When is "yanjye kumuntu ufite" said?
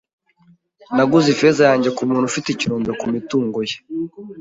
1.69-2.47